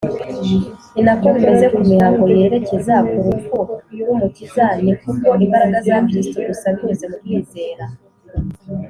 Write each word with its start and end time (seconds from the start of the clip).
Ni 0.93 1.01
nako 1.05 1.27
bimeze 1.35 1.65
ku 1.73 1.79
mihango 1.89 2.23
yerekeza 2.39 2.95
ku 3.09 3.15
rupfu 3.25 3.57
rw’Umukiza. 3.93 4.65
Ni 4.83 4.93
kubwo 4.99 5.29
imbaraga 5.45 5.77
za 5.87 5.95
Kristo 6.07 6.37
gusa, 6.47 6.67
binyuze 6.75 7.05
mu 7.11 7.17
kwizera, 7.23 7.85